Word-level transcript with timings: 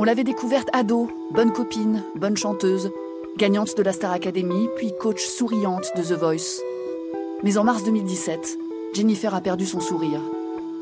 On 0.00 0.04
l'avait 0.04 0.22
découverte 0.22 0.68
ado, 0.72 1.08
bonne 1.32 1.52
copine, 1.52 2.04
bonne 2.14 2.36
chanteuse, 2.36 2.92
gagnante 3.36 3.76
de 3.76 3.82
la 3.82 3.92
Star 3.92 4.12
Academy, 4.12 4.68
puis 4.76 4.92
coach 4.96 5.26
souriante 5.26 5.90
de 5.96 6.02
The 6.04 6.12
Voice. 6.12 6.62
Mais 7.42 7.58
en 7.58 7.64
mars 7.64 7.82
2017, 7.82 8.58
Jennifer 8.94 9.34
a 9.34 9.40
perdu 9.40 9.66
son 9.66 9.80
sourire. 9.80 10.20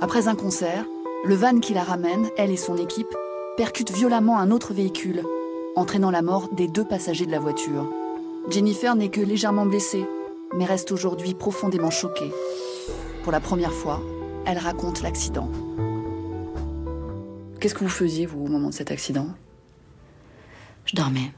Après 0.00 0.28
un 0.28 0.34
concert, 0.34 0.84
le 1.24 1.34
van 1.34 1.60
qui 1.60 1.72
la 1.72 1.82
ramène, 1.82 2.28
elle 2.36 2.50
et 2.50 2.58
son 2.58 2.76
équipe, 2.76 3.16
percute 3.56 3.90
violemment 3.90 4.38
un 4.38 4.50
autre 4.50 4.74
véhicule, 4.74 5.22
entraînant 5.76 6.10
la 6.10 6.20
mort 6.20 6.50
des 6.52 6.68
deux 6.68 6.84
passagers 6.84 7.24
de 7.24 7.32
la 7.32 7.40
voiture. 7.40 7.90
Jennifer 8.50 8.94
n'est 8.96 9.08
que 9.08 9.22
légèrement 9.22 9.64
blessée, 9.64 10.04
mais 10.58 10.66
reste 10.66 10.92
aujourd'hui 10.92 11.32
profondément 11.32 11.90
choquée. 11.90 12.32
Pour 13.22 13.32
la 13.32 13.40
première 13.40 13.72
fois, 13.72 14.02
elle 14.44 14.58
raconte 14.58 15.00
l'accident. 15.00 15.48
Qu'est-ce 17.60 17.74
que 17.74 17.84
vous 17.84 17.88
faisiez, 17.88 18.26
vous, 18.26 18.44
au 18.44 18.48
moment 18.48 18.68
de 18.68 18.74
cet 18.74 18.90
accident? 18.90 19.28
Je 20.84 20.94
dormais. 20.94 21.32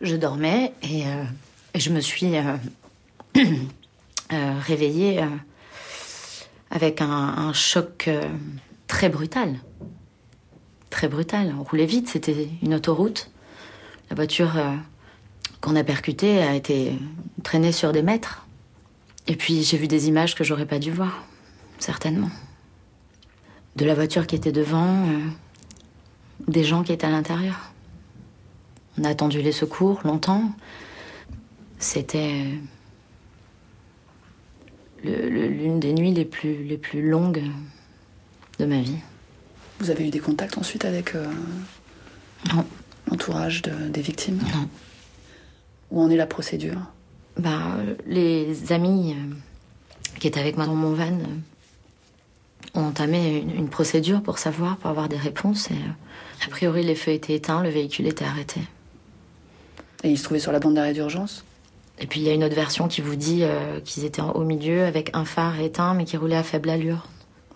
Je 0.00 0.16
dormais 0.16 0.72
et, 0.82 1.06
euh, 1.06 1.24
je 1.74 1.90
me 1.90 2.00
suis 2.00 2.36
euh, 2.36 2.56
euh, 3.36 4.58
réveillée 4.60 5.24
avec 6.70 7.00
un, 7.00 7.08
un 7.08 7.52
choc 7.52 8.08
très 8.86 9.08
brutal. 9.08 9.58
Très 10.90 11.08
brutal. 11.08 11.54
On 11.58 11.64
roulait 11.64 11.86
vite, 11.86 12.08
c'était 12.08 12.48
une 12.62 12.74
autoroute. 12.74 13.30
La 14.10 14.16
voiture 14.16 14.52
qu'on 15.60 15.74
a 15.76 15.84
percutée 15.84 16.42
a 16.42 16.54
été 16.54 16.92
traînée 17.42 17.72
sur 17.72 17.92
des 17.92 18.02
mètres. 18.02 18.46
Et 19.26 19.36
puis 19.36 19.62
j'ai 19.62 19.78
vu 19.78 19.88
des 19.88 20.08
images 20.08 20.34
que 20.34 20.44
j'aurais 20.44 20.66
pas 20.66 20.78
dû 20.78 20.90
voir, 20.90 21.24
certainement. 21.78 22.30
De 23.76 23.84
la 23.84 23.94
voiture 23.94 24.26
qui 24.26 24.36
était 24.36 24.52
devant, 24.52 25.08
euh, 25.08 25.18
des 26.46 26.62
gens 26.64 26.82
qui 26.82 26.92
étaient 26.92 27.06
à 27.06 27.10
l'intérieur. 27.10 27.72
On 28.98 29.04
a 29.04 29.08
attendu 29.08 29.42
les 29.42 29.52
secours 29.52 30.00
longtemps. 30.04 30.52
C'était 31.80 32.44
le- 35.02 35.28
l'une 35.48 35.80
des 35.80 35.92
nuits 35.92 36.12
les 36.12 36.24
plus, 36.24 36.62
les 36.64 36.78
plus 36.78 37.08
longues 37.08 37.42
de 38.58 38.64
ma 38.64 38.80
vie. 38.80 38.98
Vous 39.80 39.90
avez 39.90 40.06
eu 40.06 40.10
des 40.10 40.20
contacts 40.20 40.56
ensuite 40.56 40.84
avec 40.84 41.14
euh, 41.16 41.26
l'entourage 43.10 43.62
de- 43.62 43.88
des 43.88 44.00
victimes? 44.02 44.38
Non. 44.54 44.68
Où 45.90 46.00
en 46.00 46.10
est 46.10 46.16
la 46.16 46.26
procédure? 46.26 46.80
Bah, 47.36 47.74
euh, 47.78 47.94
les 48.06 48.72
amis 48.72 49.14
euh, 49.18 49.34
qui 50.20 50.28
étaient 50.28 50.38
avec 50.40 50.56
moi 50.56 50.66
dans 50.66 50.76
mon 50.76 50.92
van 50.94 51.08
euh, 51.18 51.24
ont 52.74 52.82
entamé 52.82 53.38
une, 53.38 53.50
une 53.54 53.68
procédure 53.68 54.22
pour 54.22 54.38
savoir, 54.38 54.76
pour 54.78 54.90
avoir 54.90 55.08
des 55.08 55.16
réponses. 55.16 55.70
Et 55.70 55.74
euh, 55.74 56.46
a 56.46 56.50
priori, 56.50 56.82
les 56.82 56.94
feux 56.94 57.12
étaient 57.12 57.34
éteints, 57.34 57.62
le 57.62 57.68
véhicule 57.70 58.06
était 58.06 58.24
arrêté. 58.24 58.60
Et 60.02 60.10
ils 60.10 60.18
se 60.18 60.24
trouvaient 60.24 60.40
sur 60.40 60.52
la 60.52 60.58
bande 60.60 60.74
d'arrêt 60.74 60.92
d'urgence? 60.92 61.44
Et 62.00 62.06
puis 62.06 62.20
il 62.20 62.26
y 62.26 62.28
a 62.28 62.34
une 62.34 62.42
autre 62.44 62.56
version 62.56 62.88
qui 62.88 63.00
vous 63.00 63.14
dit 63.14 63.40
euh, 63.42 63.78
qu'ils 63.80 64.04
étaient 64.04 64.20
en- 64.20 64.32
au 64.32 64.42
milieu 64.44 64.84
avec 64.84 65.10
un 65.14 65.24
phare 65.24 65.60
éteint, 65.60 65.94
mais 65.94 66.04
qui 66.04 66.16
roulait 66.16 66.36
à 66.36 66.42
faible 66.42 66.68
allure. 66.70 67.06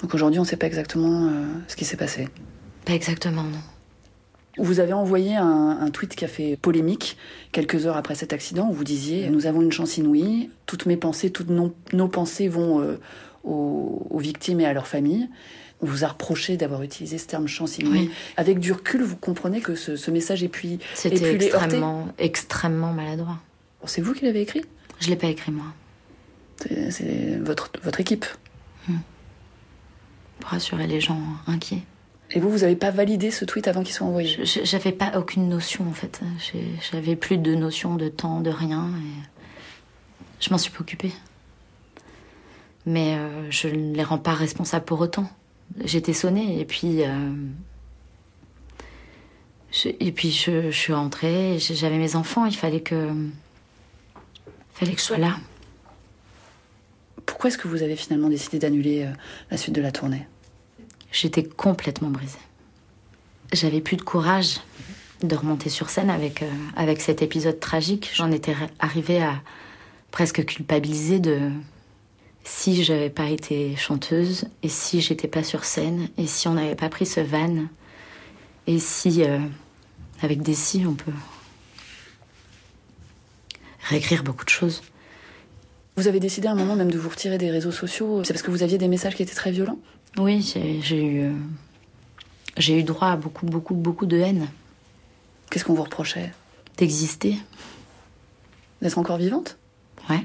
Donc 0.00 0.14
aujourd'hui, 0.14 0.38
on 0.38 0.42
ne 0.44 0.48
sait 0.48 0.56
pas 0.56 0.66
exactement 0.68 1.26
euh, 1.26 1.44
ce 1.66 1.74
qui 1.74 1.84
s'est 1.84 1.96
passé. 1.96 2.28
Pas 2.84 2.92
exactement, 2.94 3.42
non. 3.42 3.58
Vous 4.60 4.80
avez 4.80 4.92
envoyé 4.92 5.36
un, 5.36 5.78
un 5.80 5.90
tweet 5.90 6.16
qui 6.16 6.24
a 6.24 6.28
fait 6.28 6.56
polémique 6.56 7.16
quelques 7.52 7.86
heures 7.86 7.96
après 7.96 8.14
cet 8.16 8.32
accident 8.32 8.68
où 8.68 8.72
vous 8.72 8.82
disiez 8.84 9.28
Nous 9.30 9.46
avons 9.46 9.60
une 9.60 9.70
chance 9.70 9.98
inouïe, 9.98 10.50
toutes 10.66 10.86
mes 10.86 10.96
pensées, 10.96 11.30
toutes 11.30 11.50
nos, 11.50 11.74
nos 11.92 12.08
pensées 12.08 12.48
vont 12.48 12.80
euh, 12.80 12.98
aux, 13.44 14.06
aux 14.10 14.18
victimes 14.18 14.60
et 14.60 14.66
à 14.66 14.72
leurs 14.72 14.86
familles. 14.86 15.28
On 15.80 15.86
vous 15.86 16.04
a 16.04 16.08
reproché 16.08 16.56
d'avoir 16.56 16.82
utilisé 16.82 17.18
ce 17.18 17.26
terme 17.26 17.46
inouïe. 17.78 17.98
Oui. 17.98 18.10
Avec 18.36 18.58
du 18.58 18.72
recul, 18.72 19.02
vous 19.02 19.16
comprenez 19.16 19.60
que 19.60 19.76
ce, 19.76 19.94
ce 19.96 20.10
message 20.10 20.42
ait 20.42 20.48
pu, 20.48 20.66
ait 20.72 20.78
C'était 20.94 21.38
extrêmement, 22.18 22.92
maladroit. 22.92 23.38
C'est 23.84 24.00
vous 24.00 24.12
qui 24.12 24.24
l'avez 24.24 24.40
écrit? 24.40 24.62
Je 25.00 25.08
l'ai 25.08 25.16
pas 25.16 25.28
écrit 25.28 25.52
moi, 25.52 25.66
C'est 26.90 27.38
votre, 27.40 27.70
votre 27.84 28.00
équipe. 28.00 28.26
pour 30.40 30.50
rassurer 30.50 30.86
les 30.86 31.00
gens 31.00 31.20
inquiets. 31.46 31.82
Et 32.30 32.40
vous, 32.40 32.50
vous 32.50 32.58
n'avez 32.58 32.76
pas 32.76 32.90
validé 32.90 33.30
ce 33.30 33.44
tweet 33.44 33.68
avant 33.68 33.82
qu'il 33.82 33.94
soit 33.94 34.06
envoyé? 34.06 34.38
J'avais 34.44 34.92
pas 34.92 35.12
aucune 35.16 35.48
notion 35.48 35.88
en 35.88 35.92
fait. 35.92 36.20
J'avais 36.92 37.16
plus 37.16 37.38
de 37.38 37.54
notion 37.54 37.94
de 37.94 38.08
temps, 38.08 38.40
de 38.40 38.50
rien. 38.50 38.90
Et 38.98 39.24
je 40.40 40.50
m'en 40.50 40.58
suis 40.58 40.70
pas 40.70 40.80
occupée. 40.80 41.12
Mais 42.88 43.16
euh, 43.18 43.50
je 43.50 43.68
ne 43.68 43.94
les 43.94 44.02
rends 44.02 44.16
pas 44.16 44.32
responsables 44.32 44.86
pour 44.86 44.98
autant. 45.00 45.30
J'étais 45.84 46.14
sonnée 46.14 46.58
et 46.58 46.64
puis. 46.64 47.02
euh, 47.04 47.30
je- 49.72 49.90
et 50.00 50.10
puis 50.10 50.30
je, 50.30 50.70
je 50.70 50.76
suis 50.76 50.94
rentrée, 50.94 51.58
j'avais 51.58 51.98
mes 51.98 52.16
enfants, 52.16 52.46
il 52.46 52.56
fallait 52.56 52.80
que. 52.80 53.12
Fallait 54.72 54.92
que 54.94 55.00
je 55.00 55.04
sois 55.04 55.18
là. 55.18 55.36
Pourquoi 57.26 57.48
est-ce 57.50 57.58
que 57.58 57.68
vous 57.68 57.82
avez 57.82 57.94
finalement 57.96 58.30
décidé 58.30 58.58
d'annuler 58.58 59.04
euh, 59.04 59.10
la 59.50 59.58
suite 59.58 59.74
de 59.74 59.82
la 59.82 59.92
tournée? 59.92 60.26
J'étais 61.12 61.42
complètement 61.44 62.08
brisée. 62.08 62.38
J'avais 63.52 63.82
plus 63.82 63.96
de 63.96 64.02
courage 64.02 64.60
de 65.22 65.34
remonter 65.36 65.68
sur 65.68 65.90
scène 65.90 66.08
avec, 66.10 66.42
avec 66.76 67.00
cet 67.02 67.20
épisode 67.22 67.60
tragique. 67.60 68.10
J'en 68.14 68.30
étais 68.30 68.52
ri- 68.52 68.66
arrivée 68.78 69.20
à 69.22 69.34
presque 70.10 70.44
culpabiliser 70.46 71.18
de 71.18 71.50
si 72.48 72.82
j'avais 72.82 73.10
pas 73.10 73.28
été 73.28 73.76
chanteuse 73.76 74.46
et 74.62 74.70
si 74.70 75.02
j'étais 75.02 75.28
pas 75.28 75.42
sur 75.42 75.64
scène 75.64 76.08
et 76.16 76.26
si 76.26 76.48
on 76.48 76.54
n'avait 76.54 76.74
pas 76.74 76.88
pris 76.88 77.04
ce 77.04 77.20
van 77.20 77.66
et 78.66 78.78
si 78.78 79.22
euh, 79.22 79.38
avec 80.22 80.40
des 80.40 80.54
si 80.54 80.84
on 80.86 80.94
peut 80.94 81.12
réécrire 83.82 84.24
beaucoup 84.24 84.46
de 84.46 84.50
choses. 84.50 84.82
Vous 85.96 86.08
avez 86.08 86.20
décidé 86.20 86.48
à 86.48 86.52
un 86.52 86.54
moment 86.54 86.74
même 86.74 86.90
de 86.90 86.98
vous 86.98 87.10
retirer 87.10 87.36
des 87.36 87.50
réseaux 87.50 87.70
sociaux. 87.70 88.24
C'est 88.24 88.32
parce 88.32 88.42
que 88.42 88.50
vous 88.50 88.62
aviez 88.62 88.78
des 88.78 88.88
messages 88.88 89.14
qui 89.14 89.22
étaient 89.22 89.34
très 89.34 89.50
violents? 89.50 89.78
Oui, 90.16 90.40
j'ai 90.82 91.04
eu 91.04 91.24
euh, 91.24 91.32
j'ai 92.56 92.78
eu 92.78 92.82
droit 92.82 93.08
à 93.08 93.16
beaucoup 93.16 93.44
beaucoup 93.44 93.74
beaucoup 93.74 94.06
de 94.06 94.16
haine 94.16 94.48
Qu'est-ce 95.50 95.64
qu'on 95.64 95.74
vous 95.74 95.84
reprochait? 95.84 96.32
D'exister. 96.78 97.36
D'être 98.80 98.98
encore 98.98 99.18
vivante? 99.18 99.58
Ouais. 100.08 100.24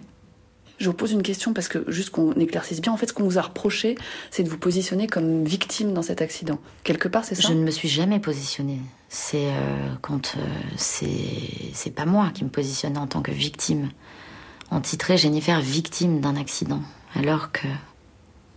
Je 0.83 0.89
vous 0.89 0.93
pose 0.93 1.13
une 1.13 1.23
question 1.23 1.53
parce 1.53 1.69
que, 1.69 1.89
juste 1.89 2.09
qu'on 2.09 2.33
éclaircisse 2.33 2.81
bien, 2.81 2.91
en 2.91 2.97
fait, 2.97 3.07
ce 3.07 3.13
qu'on 3.13 3.23
vous 3.23 3.37
a 3.37 3.41
reproché, 3.41 3.95
c'est 4.31 4.43
de 4.43 4.49
vous 4.49 4.57
positionner 4.57 5.07
comme 5.07 5.45
victime 5.45 5.93
dans 5.93 6.01
cet 6.01 6.21
accident. 6.21 6.59
Quelque 6.83 7.07
part, 7.07 7.23
c'est 7.23 7.35
ça? 7.35 7.47
Je 7.47 7.53
ne 7.53 7.63
me 7.63 7.71
suis 7.71 7.87
jamais 7.87 8.19
positionnée. 8.19 8.81
C'est 9.07 9.45
euh, 9.45 9.93
quand 10.01 10.33
euh, 10.35 10.41
c'est 10.75 11.07
c'est 11.71 11.91
pas 11.91 12.05
moi 12.05 12.31
qui 12.33 12.43
me 12.43 12.49
positionnais 12.49 12.97
en 12.97 13.07
tant 13.07 13.21
que 13.21 13.31
victime. 13.31 13.91
On 14.71 14.81
titrait 14.81 15.17
Jennifer 15.17 15.61
victime 15.61 16.19
d'un 16.19 16.35
accident, 16.35 16.81
alors 17.15 17.53
que 17.53 17.67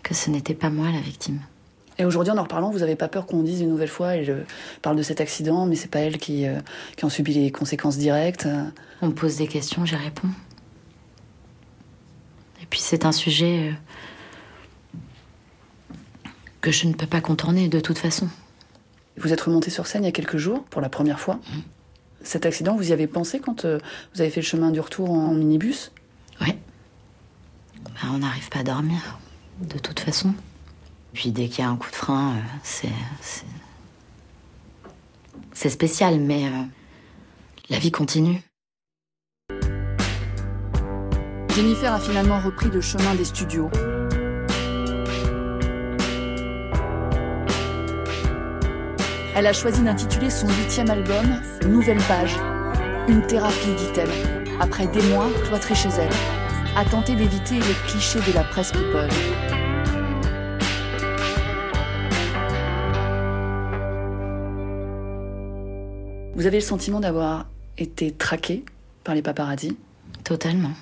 que 0.02 0.12
ce 0.12 0.28
n'était 0.28 0.54
pas 0.54 0.68
moi 0.68 0.90
la 0.90 1.00
victime. 1.00 1.38
Et 2.00 2.04
aujourd'hui, 2.04 2.32
en 2.32 2.38
en 2.38 2.42
reparlant, 2.42 2.70
vous 2.70 2.80
n'avez 2.80 2.96
pas 2.96 3.06
peur 3.06 3.26
qu'on 3.26 3.44
dise 3.44 3.60
une 3.60 3.68
nouvelle 3.68 3.88
fois, 3.88 4.16
elle 4.16 4.30
euh, 4.30 4.42
parle 4.82 4.96
de 4.96 5.02
cet 5.04 5.20
accident, 5.20 5.64
mais 5.66 5.76
c'est 5.76 5.90
pas 5.92 6.00
elle 6.00 6.18
qui, 6.18 6.44
euh, 6.48 6.58
qui 6.96 7.04
en 7.04 7.08
subit 7.08 7.34
les 7.34 7.52
conséquences 7.52 7.98
directes? 7.98 8.48
On 9.00 9.06
me 9.06 9.14
pose 9.14 9.36
des 9.36 9.46
questions, 9.46 9.84
j'y 9.84 9.94
réponds. 9.94 10.28
Puis 12.76 12.82
c'est 12.82 13.06
un 13.06 13.12
sujet 13.12 13.70
euh, 13.70 13.72
que 16.60 16.70
je 16.70 16.86
ne 16.86 16.92
peux 16.92 17.06
pas 17.06 17.22
contourner 17.22 17.68
de 17.68 17.80
toute 17.80 17.96
façon. 17.96 18.28
Vous 19.16 19.32
êtes 19.32 19.40
remonté 19.40 19.70
sur 19.70 19.86
scène 19.86 20.02
il 20.02 20.04
y 20.04 20.08
a 20.10 20.12
quelques 20.12 20.36
jours, 20.36 20.62
pour 20.64 20.82
la 20.82 20.90
première 20.90 21.18
fois. 21.18 21.40
Cet 22.20 22.44
accident, 22.44 22.76
vous 22.76 22.90
y 22.90 22.92
avez 22.92 23.06
pensé 23.06 23.40
quand 23.40 23.64
euh, 23.64 23.78
vous 24.14 24.20
avez 24.20 24.28
fait 24.28 24.42
le 24.42 24.46
chemin 24.46 24.70
du 24.72 24.80
retour 24.80 25.10
en, 25.10 25.32
minibus? 25.32 25.90
Ouais. 26.42 26.58
Ben, 27.82 28.10
on 28.12 28.18
n'arrive 28.18 28.50
pas 28.50 28.58
à 28.58 28.62
dormir, 28.64 29.18
de 29.62 29.78
toute 29.78 30.00
façon. 30.00 30.34
Puis 31.14 31.30
dès 31.30 31.48
qu'il 31.48 31.64
y 31.64 31.66
a 31.66 31.70
un 31.70 31.76
coup 31.76 31.90
de 31.90 31.96
frein, 31.96 32.34
euh, 32.36 32.40
c'est. 32.62 32.88
c'est- 33.22 33.46
C'est 35.54 35.70
spécial, 35.70 36.20
mais 36.20 36.44
euh, 36.44 36.62
la 37.70 37.78
vie 37.78 37.90
continue. 37.90 38.42
Jennifer 41.56 41.90
a 41.90 41.98
finalement 41.98 42.38
repris 42.38 42.68
le 42.68 42.82
chemin 42.82 43.14
des 43.14 43.24
studios. 43.24 43.70
Elle 49.34 49.46
a 49.46 49.54
choisi 49.54 49.80
d'intituler 49.82 50.28
son 50.28 50.48
huitième 50.48 50.90
album 50.90 51.24
Nouvelle 51.66 52.02
page. 52.08 52.36
Une 53.08 53.26
thérapie, 53.26 53.74
dit-elle, 53.78 54.10
après 54.60 54.86
des 54.86 55.00
mois 55.08 55.30
cloîtrée 55.46 55.74
chez 55.74 55.88
elle, 55.98 56.12
à 56.76 56.84
tenter 56.84 57.16
d'éviter 57.16 57.54
les 57.54 57.74
clichés 57.88 58.20
de 58.20 58.34
la 58.34 58.44
presse 58.44 58.72
people. 58.72 59.08
Vous 66.34 66.44
avez 66.44 66.58
le 66.58 66.66
sentiment 66.66 67.00
d'avoir 67.00 67.46
été 67.78 68.12
traqué 68.12 68.62
par 69.04 69.14
les 69.14 69.22
paparazzis 69.22 69.78
Totalement. 70.22 70.72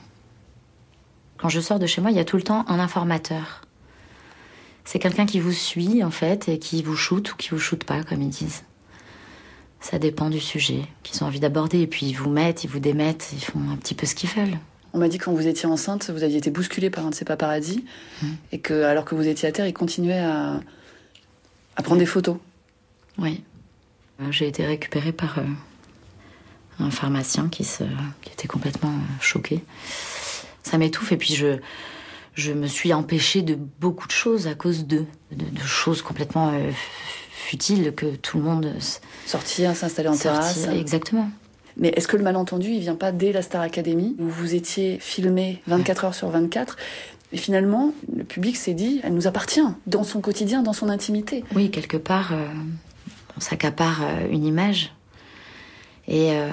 Quand 1.38 1.48
je 1.48 1.60
sors 1.60 1.78
de 1.78 1.86
chez 1.86 2.00
moi, 2.00 2.10
il 2.10 2.16
y 2.16 2.20
a 2.20 2.24
tout 2.24 2.36
le 2.36 2.42
temps 2.42 2.64
un 2.68 2.78
informateur 2.78 3.62
C'est 4.84 4.98
quelqu'un 4.98 5.26
qui 5.26 5.40
vous 5.40 5.52
suit, 5.52 6.02
en 6.04 6.10
fait, 6.10 6.48
et 6.48 6.58
qui 6.58 6.82
vous 6.82 6.96
shoot 6.96 7.32
ou 7.32 7.36
qui 7.36 7.50
vous 7.50 7.58
shoot 7.58 7.82
pas, 7.84 8.02
comme 8.02 8.22
ils 8.22 8.28
disent. 8.28 8.64
Ça 9.80 9.98
dépend 9.98 10.30
du 10.30 10.40
sujet 10.40 10.82
qu'ils 11.02 11.22
ont 11.22 11.26
envie 11.26 11.40
d'aborder. 11.40 11.80
Et 11.80 11.86
puis 11.86 12.06
ils 12.06 12.14
vous 12.14 12.30
mettent, 12.30 12.64
ils 12.64 12.70
vous 12.70 12.78
démettent, 12.78 13.30
ils 13.32 13.44
font 13.44 13.60
un 13.70 13.76
petit 13.76 13.94
peu 13.94 14.06
ce 14.06 14.14
qu'ils 14.14 14.30
veulent. 14.30 14.58
On 14.94 14.98
m'a 14.98 15.08
dit 15.08 15.18
que 15.18 15.24
quand 15.24 15.32
vous 15.32 15.46
étiez 15.46 15.66
enceinte, 15.66 16.08
vous 16.10 16.22
aviez 16.22 16.38
été 16.38 16.50
bousculée 16.50 16.88
par 16.88 17.04
un 17.04 17.10
de 17.10 17.14
ces 17.14 17.24
paparazzis, 17.24 17.84
mmh. 18.22 18.26
et 18.52 18.60
que 18.60 18.84
alors 18.84 19.04
que 19.04 19.14
vous 19.14 19.26
étiez 19.26 19.48
à 19.48 19.52
terre, 19.52 19.66
ils 19.66 19.74
continuaient 19.74 20.20
à, 20.20 20.60
à 21.76 21.82
prendre 21.82 21.98
des 21.98 22.06
photos. 22.06 22.36
Oui. 23.18 23.42
Euh, 24.20 24.30
j'ai 24.30 24.46
été 24.46 24.64
récupérée 24.64 25.12
par 25.12 25.38
euh, 25.38 25.42
un 26.78 26.90
pharmacien 26.90 27.48
qui, 27.48 27.64
se, 27.64 27.84
qui 28.22 28.32
était 28.32 28.48
complètement 28.48 28.90
euh, 28.90 29.20
choqué. 29.20 29.64
Ça 30.64 30.76
m'étouffe 30.78 31.12
et 31.12 31.16
puis 31.16 31.34
je, 31.34 31.58
je 32.34 32.52
me 32.52 32.66
suis 32.66 32.92
empêchée 32.92 33.42
de 33.42 33.54
beaucoup 33.54 34.08
de 34.08 34.12
choses 34.12 34.48
à 34.48 34.54
cause 34.54 34.86
d'eux, 34.86 35.06
de, 35.30 35.44
de, 35.44 35.60
choses 35.64 36.02
complètement 36.02 36.52
futiles 37.30 37.92
que 37.94 38.16
tout 38.16 38.38
le 38.38 38.44
monde... 38.44 38.74
Sortir, 39.26 39.76
s'installer 39.76 40.08
en 40.08 40.16
terrasse. 40.16 40.66
Exactement. 40.68 41.30
Mais 41.76 41.88
est-ce 41.88 42.08
que 42.08 42.16
le 42.16 42.22
malentendu, 42.22 42.70
il 42.70 42.80
vient 42.80 42.94
pas 42.94 43.12
dès 43.12 43.32
la 43.32 43.42
Star 43.42 43.60
Academy, 43.60 44.16
où 44.18 44.28
vous 44.28 44.54
étiez 44.54 44.98
filmé 45.00 45.60
24 45.66 46.04
heures 46.04 46.14
sur 46.14 46.28
24 46.28 46.76
et 47.34 47.36
finalement, 47.36 47.92
le 48.16 48.22
public 48.22 48.56
s'est 48.56 48.74
dit, 48.74 49.00
elle 49.02 49.12
nous 49.12 49.26
appartient, 49.26 49.66
dans 49.88 50.04
son 50.04 50.20
quotidien, 50.20 50.62
dans 50.62 50.72
son 50.72 50.88
intimité. 50.88 51.42
Oui, 51.52 51.68
quelque 51.68 51.96
part, 51.96 52.32
euh, 52.32 52.46
on 53.36 53.40
s'accapare 53.40 54.02
euh, 54.04 54.28
une 54.30 54.44
image. 54.44 54.92
Et 56.06 56.30
euh, 56.30 56.48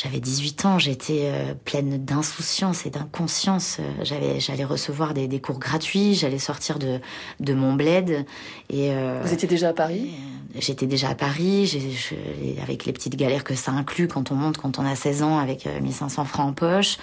j'avais 0.00 0.20
18 0.20 0.64
ans, 0.64 0.78
j'étais 0.78 1.22
euh, 1.24 1.54
pleine 1.64 2.04
d'insouciance 2.04 2.86
et 2.86 2.90
d'inconscience. 2.90 3.78
J'avais, 4.02 4.38
j'allais 4.38 4.64
recevoir 4.64 5.12
des, 5.12 5.26
des, 5.26 5.40
cours 5.40 5.58
gratuits, 5.58 6.14
j'allais 6.14 6.38
sortir 6.38 6.78
de, 6.78 7.00
de 7.40 7.52
mon 7.52 7.74
bled. 7.74 8.24
Et, 8.70 8.92
euh, 8.92 9.20
Vous 9.24 9.32
étiez 9.32 9.48
déjà 9.48 9.70
à 9.70 9.72
Paris? 9.72 10.10
J'étais 10.54 10.86
déjà 10.86 11.08
à 11.08 11.14
Paris, 11.16 11.66
j'ai, 11.66 12.62
avec 12.62 12.84
les 12.84 12.92
petites 12.92 13.16
galères 13.16 13.42
que 13.42 13.56
ça 13.56 13.72
inclut 13.72 14.06
quand 14.06 14.30
on 14.30 14.36
monte, 14.36 14.56
quand 14.56 14.78
on 14.78 14.86
a 14.86 14.94
16 14.94 15.22
ans, 15.24 15.38
avec 15.38 15.66
1500 15.66 16.24
francs 16.24 16.48
en 16.48 16.52
poche. 16.52 16.96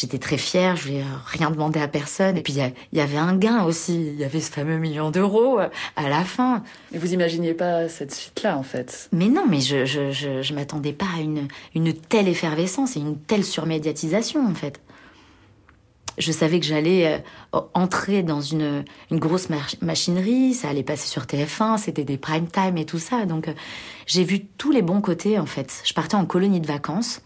J'étais 0.00 0.18
très 0.18 0.36
fière, 0.38 0.76
je 0.76 0.84
voulais 0.84 1.04
rien 1.26 1.50
demander 1.50 1.80
à 1.80 1.88
personne. 1.88 2.36
Et 2.36 2.42
puis 2.42 2.52
il 2.52 2.72
y, 2.92 2.96
y, 2.98 3.00
avait 3.00 3.16
un 3.16 3.34
gain 3.34 3.64
aussi, 3.64 3.96
il 4.12 4.14
y 4.14 4.22
avait 4.22 4.40
ce 4.40 4.52
fameux 4.52 4.78
million 4.78 5.10
d'euros 5.10 5.58
à 5.58 6.08
la 6.08 6.22
fin. 6.22 6.62
Et 6.92 6.98
vous 6.98 7.12
imaginiez 7.14 7.52
pas 7.52 7.88
cette 7.88 8.14
suite-là 8.14 8.56
en 8.56 8.62
fait? 8.62 9.08
Mais 9.10 9.26
non, 9.26 9.44
mais 9.48 9.60
je 9.60 9.84
je, 9.86 10.12
je, 10.12 10.40
je 10.40 10.54
m'attendais 10.54 10.92
pas 10.92 11.06
à 11.16 11.20
une, 11.20 11.48
une 11.74 11.92
telle 11.94 12.28
effervescence 12.28 12.96
et 12.96 13.00
une 13.00 13.18
telle 13.18 13.44
surmédiatisation 13.44 14.46
en 14.46 14.54
fait. 14.54 14.80
Je 16.16 16.32
savais 16.32 16.60
que 16.60 16.66
j'allais 16.66 17.22
euh, 17.54 17.60
entrer 17.74 18.22
dans 18.22 18.40
une, 18.40 18.84
une 19.10 19.18
grosse 19.18 19.48
machinerie, 19.82 20.54
ça 20.54 20.68
allait 20.68 20.82
passer 20.82 21.08
sur 21.08 21.22
TF1, 21.22 21.78
c'était 21.78 22.04
des 22.04 22.18
prime 22.18 22.48
time 22.48 22.76
et 22.76 22.84
tout 22.84 22.98
ça. 22.98 23.24
Donc 23.24 23.48
euh, 23.48 23.52
j'ai 24.06 24.22
vu 24.22 24.44
tous 24.46 24.70
les 24.70 24.82
bons 24.82 25.00
côtés 25.00 25.40
en 25.40 25.46
fait. 25.46 25.82
Je 25.84 25.94
partais 25.94 26.16
en 26.16 26.24
colonie 26.24 26.60
de 26.60 26.66
vacances 26.66 27.20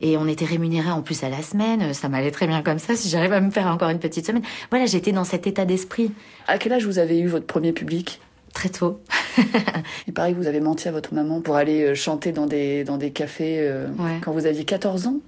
et 0.00 0.16
on 0.16 0.26
était 0.26 0.44
rémunéré 0.44 0.90
en 0.90 1.02
plus 1.02 1.22
à 1.24 1.28
la 1.28 1.42
semaine. 1.42 1.92
Ça 1.94 2.08
m'allait 2.08 2.30
très 2.30 2.46
bien 2.46 2.62
comme 2.62 2.78
ça 2.78 2.96
si 2.96 3.08
j'arrive 3.08 3.32
à 3.32 3.40
me 3.40 3.50
faire 3.50 3.66
encore 3.66 3.90
une 3.90 3.98
petite 3.98 4.26
semaine. 4.26 4.42
Voilà, 4.70 4.86
j'étais 4.86 5.12
dans 5.12 5.24
cet 5.24 5.46
état 5.46 5.64
d'esprit. 5.64 6.12
À 6.48 6.58
quel 6.58 6.72
âge 6.72 6.86
vous 6.86 6.98
avez 6.98 7.18
eu 7.18 7.26
votre 7.26 7.46
premier 7.46 7.72
public? 7.72 8.20
Très 8.52 8.68
tôt. 8.68 9.00
Il 10.06 10.12
paraît 10.12 10.32
que 10.32 10.36
vous 10.36 10.48
avez 10.48 10.60
menti 10.60 10.88
à 10.88 10.92
votre 10.92 11.14
maman 11.14 11.40
pour 11.40 11.54
aller 11.54 11.82
euh, 11.82 11.94
chanter 11.94 12.32
dans 12.32 12.46
des, 12.46 12.82
dans 12.82 12.96
des 12.96 13.12
cafés 13.12 13.58
euh, 13.60 13.86
ouais. 13.98 14.18
quand 14.22 14.32
vous 14.32 14.46
aviez 14.46 14.64
14 14.64 15.06
ans? 15.06 15.20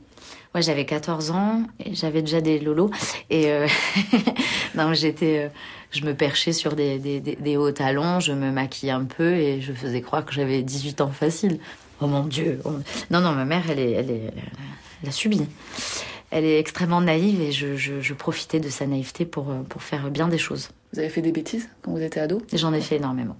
Ouais, 0.55 0.61
j'avais 0.61 0.85
14 0.85 1.31
ans 1.31 1.63
et 1.83 1.95
j'avais 1.95 2.21
déjà 2.21 2.41
des 2.41 2.59
lolos. 2.59 2.91
Et 3.31 3.51
euh... 3.51 3.67
non, 4.75 4.93
j'étais, 4.93 5.45
euh, 5.45 5.49
je 5.93 6.05
me 6.05 6.15
perchais 6.15 6.53
sur 6.53 6.75
des, 6.75 6.99
des, 6.99 7.21
des, 7.21 7.57
hauts 7.57 7.71
talons, 7.71 8.21
je 8.21 8.33
me 8.33 8.51
maquillais 8.51 8.93
un 8.93 9.05
peu 9.05 9.33
et 9.33 9.63
je 9.63 9.73
faisais 9.73 10.03
croire 10.03 10.27
que 10.27 10.33
j'avais 10.33 10.63
18 10.63 11.01
ans 11.01 11.11
facile. 11.11 11.59
Oh 12.02 12.06
mon 12.06 12.25
Dieu 12.25 12.60
Non, 13.10 13.20
non, 13.20 13.32
ma 13.32 13.44
mère, 13.44 13.64
elle, 13.70 13.78
est, 13.78 13.93
elle, 13.93 14.10
est, 14.10 14.32
elle 15.02 15.08
a 15.08 15.12
subi. 15.12 15.43
Elle 16.31 16.44
est 16.44 16.58
extrêmement 16.58 17.00
naïve 17.00 17.40
et 17.40 17.52
je, 17.52 17.76
je, 17.76 18.00
je, 18.00 18.14
profitais 18.14 18.58
de 18.58 18.70
sa 18.70 18.87
naïveté 18.87 19.26
pour, 19.26 19.52
pour 19.69 19.82
faire 19.82 20.10
bien 20.10 20.28
des 20.28 20.38
choses. 20.38 20.70
Vous 20.93 20.99
avez 20.99 21.10
fait 21.10 21.20
des 21.20 21.32
bêtises 21.32 21.69
quand 21.82 21.93
vous 21.93 22.00
étiez 22.00 22.22
ado? 22.22 22.40
J'en 22.54 22.72
ai 22.72 22.81
fait 22.81 22.96
énormément. 22.96 23.37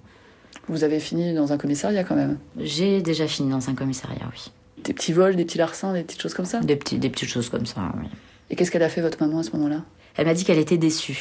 Vous 0.67 0.83
avez 0.83 0.99
fini 0.99 1.33
dans 1.33 1.51
un 1.51 1.57
commissariat 1.57 2.03
quand 2.03 2.15
même? 2.15 2.37
J'ai 2.59 3.01
déjà 3.01 3.27
fini 3.27 3.49
dans 3.49 3.69
un 3.69 3.75
commissariat, 3.75 4.29
oui. 4.31 4.51
Des 4.83 4.93
petits 4.93 5.11
vols, 5.11 5.35
des 5.35 5.45
petits 5.45 5.57
larcins, 5.57 5.93
des 5.93 6.03
petites 6.03 6.21
choses 6.21 6.33
comme 6.33 6.45
ça? 6.45 6.59
Des, 6.59 6.75
petits, 6.75 6.99
des 6.99 7.09
petites 7.09 7.29
choses 7.29 7.49
comme 7.49 7.65
ça, 7.65 7.91
oui. 7.99 8.07
Et 8.49 8.55
qu'est-ce 8.55 8.71
qu'elle 8.71 8.83
a 8.83 8.89
fait, 8.89 9.01
votre 9.01 9.21
maman, 9.21 9.39
à 9.39 9.43
ce 9.43 9.51
moment-là? 9.51 9.83
Elle 10.15 10.27
m'a 10.27 10.33
dit 10.33 10.45
qu'elle 10.45 10.59
était 10.59 10.77
déçue. 10.77 11.19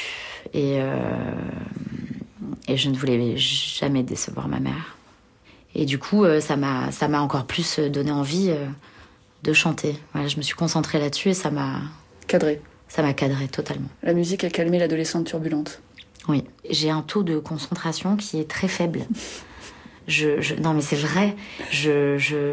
Et, 0.53 0.77
euh, 0.81 0.97
et 2.69 2.77
je 2.77 2.91
ne 2.91 2.97
voulais 2.97 3.37
jamais 3.37 4.03
décevoir 4.03 4.49
ma 4.49 4.61
mère. 4.61 4.97
Et 5.75 5.87
du 5.87 5.99
coup, 5.99 6.25
euh, 6.25 6.41
ça 6.41 6.57
m'a, 6.57 6.91
ça 6.93 7.09
m'a 7.09 7.21
encore 7.21 7.47
plus 7.47 7.79
donné 7.79 8.11
envie 8.11 8.51
euh, 8.51 8.67
de 9.43 9.53
chanter. 9.53 9.97
Voilà, 10.13 10.29
je 10.29 10.37
me 10.37 10.43
suis 10.43 10.55
concentrée 10.55 10.99
là-dessus 10.99 11.31
et 11.31 11.35
ça 11.35 11.51
m'a... 11.51 11.81
Cadré 12.27 12.61
Ça 12.89 13.03
m'a 13.03 13.13
cadré 13.15 13.49
totalement. 13.49 13.89
La 14.03 14.13
musique 14.13 14.45
a 14.45 14.51
calmé 14.51 14.79
l'adolescente 14.79 15.27
turbulente 15.27 15.81
Oui. 16.29 16.45
J'ai 16.69 16.91
un 16.91 17.03
taux 17.03 17.23
de 17.23 17.39
concentration 17.39 18.17
qui 18.17 18.39
est 18.39 18.49
très 18.49 18.69
faible. 18.69 19.07
Je, 20.09 20.41
je, 20.41 20.55
non 20.57 20.75
mais 20.75 20.83
c'est 20.83 20.97
vrai. 20.97 21.37
Je, 21.71 22.19
je, 22.19 22.53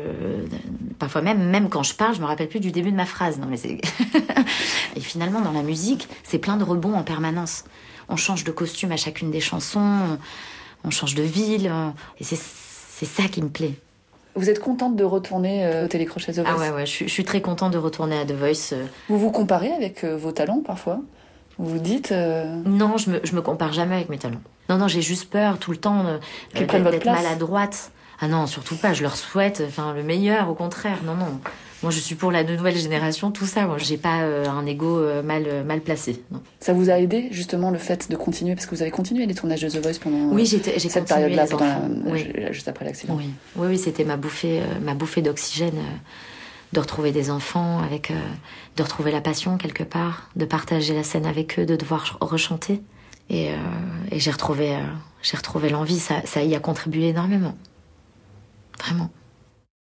parfois 1.00 1.22
même, 1.22 1.50
même 1.50 1.68
quand 1.68 1.82
je 1.82 1.96
parle, 1.96 2.14
je 2.16 2.22
me 2.22 2.26
rappelle 2.26 2.48
plus 2.48 2.60
du 2.60 2.72
début 2.72 2.92
de 2.92 2.96
ma 2.96 3.08
phrase. 3.08 3.40
Non 3.40 3.48
mais 3.48 3.58
c'est. 3.58 3.82
et 4.96 5.00
finalement, 5.00 5.42
dans 5.42 5.52
la 5.52 5.64
musique, 5.64 6.08
c'est 6.24 6.38
plein 6.38 6.58
de 6.58 6.64
rebonds 6.64 6.94
en 6.94 7.04
permanence. 7.04 7.64
On 8.08 8.16
change 8.16 8.44
de 8.44 8.52
costume 8.52 8.92
à 8.92 8.98
chacune 8.98 9.32
des 9.32 9.40
chansons, 9.40 10.20
on 10.84 10.92
change 10.92 11.16
de 11.16 11.24
ville, 11.24 11.72
et 12.20 12.24
c'est 12.24 12.40
c'est 13.00 13.06
ça 13.06 13.30
qui 13.30 13.42
me 13.42 13.50
plaît. 13.50 13.76
Vous 14.36 14.50
êtes 14.50 14.60
contente 14.60 14.96
de 14.96 15.04
retourner 15.04 15.66
euh, 15.66 15.86
au 15.86 15.88
télécrochet 15.88 16.34
The 16.34 16.40
Voice 16.40 16.54
Ah 16.54 16.60
ouais, 16.60 16.70
ouais, 16.72 16.86
je, 16.86 16.92
suis, 16.92 17.08
je 17.08 17.14
suis 17.14 17.24
très 17.24 17.42
contente 17.42 17.72
de 17.72 17.78
retourner 17.78 18.18
à 18.18 18.26
The 18.26 18.34
Voice. 18.34 18.74
Euh... 18.74 18.86
Vous 19.08 19.18
vous 19.18 19.32
comparez 19.32 19.72
avec 19.72 20.04
euh, 20.04 20.18
vos 20.18 20.32
talents 20.32 20.62
parfois? 20.66 21.00
Vous 21.58 21.70
vous 21.70 21.80
dites 21.80 22.12
Non, 22.66 22.98
je 22.98 23.10
me, 23.10 23.20
je 23.24 23.36
me 23.36 23.42
compare 23.42 23.74
jamais 23.74 23.96
avec 23.96 24.10
mes 24.10 24.18
talents. 24.18 24.42
Non, 24.70 24.78
non, 24.78 24.88
j'ai 24.88 25.02
juste 25.02 25.30
peur 25.30 25.60
tout 25.60 25.72
le 25.72 25.78
temps 25.78 26.06
d'être 26.54 27.06
maladroite. 27.06 27.92
Ah 28.22 28.28
non, 28.28 28.48
surtout 28.48 28.76
pas. 28.76 28.94
Je 28.94 29.04
leur 29.04 29.16
souhaite, 29.16 29.64
enfin, 29.66 29.94
le 29.94 30.04
meilleur. 30.04 30.50
Au 30.50 30.56
contraire, 30.56 31.00
non, 31.06 31.16
non. 31.16 31.40
Moi, 31.82 31.92
je 31.92 32.00
suis 32.00 32.16
pour 32.16 32.32
la 32.32 32.44
nouvelle 32.44 32.76
génération, 32.76 33.32
tout 33.32 33.46
ça. 33.46 33.66
Moi, 33.66 33.78
j'ai 33.78 33.98
pas 33.98 34.22
euh, 34.22 34.46
un 34.50 34.66
ego 34.66 35.00
euh, 35.00 35.24
mal 35.24 35.64
mal 35.66 35.80
placé. 35.80 36.22
Non. 36.30 36.42
Ça 36.60 36.74
vous 36.74 36.90
a 36.90 37.00
aidé 37.00 37.30
justement 37.32 37.72
le 37.72 37.78
fait 37.78 38.12
de 38.12 38.16
continuer? 38.18 38.56
Parce 38.56 38.66
que 38.66 38.76
vous 38.76 38.82
avez 38.82 38.92
continué 38.92 39.26
les 39.26 39.34
tournages 39.34 39.62
de 39.62 39.70
The 39.70 39.82
Voice 39.82 40.00
pendant 40.02 40.34
oui, 40.34 40.46
j'ai 40.46 40.60
cette 40.90 41.08
période-là, 41.08 41.46
oui. 42.06 42.28
juste 42.52 42.68
après 42.68 42.84
l'accident. 42.84 43.16
Oui, 43.16 43.30
oui, 43.56 43.68
oui 43.70 43.78
c'était 43.78 44.04
ma 44.04 44.18
bouffée, 44.18 44.60
euh, 44.60 44.80
ma 44.82 44.94
bouffée 44.94 45.22
d'oxygène. 45.22 45.78
Euh, 45.78 45.98
de 46.74 46.80
retrouver 46.80 47.12
des 47.12 47.32
enfants, 47.32 47.80
avec, 47.80 48.12
euh, 48.12 48.16
de 48.76 48.84
retrouver 48.84 49.12
la 49.12 49.22
passion 49.22 49.58
quelque 49.58 49.84
part, 49.84 50.30
de 50.36 50.46
partager 50.46 50.94
la 50.94 51.04
scène 51.04 51.26
avec 51.26 51.58
eux, 51.60 51.66
de 51.66 51.76
devoir 51.76 52.18
rechanter. 52.22 52.82
Et, 53.30 53.50
euh, 53.50 53.56
et 54.12 54.20
j'ai 54.20 54.32
retrouvé, 54.32 54.76
euh, 54.76 54.80
j'ai 55.22 55.38
retrouvé 55.38 55.70
l'envie. 55.70 56.00
Ça, 56.00 56.22
ça 56.26 56.44
y 56.44 56.56
a 56.56 56.60
contribué 56.60 57.08
énormément. 57.08 57.56
Vraiment. 58.80 59.10